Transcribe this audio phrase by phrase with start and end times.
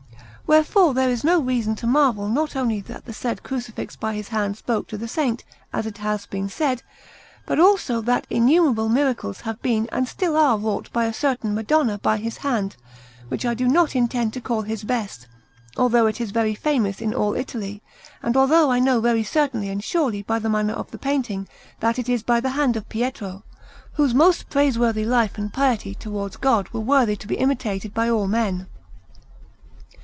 [0.47, 4.27] Wherefore there is no reason to marvel not only that the said Crucifix by his
[4.27, 6.83] hand spoke to the Saint, as it has been said,
[7.45, 11.99] but also that innumerable miracles have been and still are wrought by a certain Madonna
[11.99, 12.75] by his hand,
[13.29, 15.25] which I do not intend to call his best,
[15.77, 17.81] although it is very famous in all Italy
[18.21, 21.47] and although I know very certainly and surely, by the manner of the painting,
[21.79, 23.43] that it is by the hand of Pietro,
[23.93, 28.27] whose most praiseworthy life and piety towards God were worthy to be imitated by all
[28.27, 28.67] men.